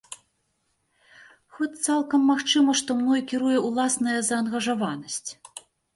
[1.57, 5.25] Хоць, цалкам магчыма, што мной кіруе ўласная заангажаванасць.